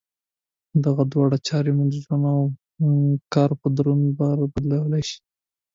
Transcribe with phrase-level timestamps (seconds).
[0.85, 2.39] دغه دواړه چارې مو ژوند او
[3.33, 5.19] کار په دروند بار بدلولای شي.